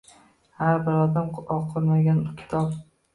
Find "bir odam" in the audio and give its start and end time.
0.87-1.29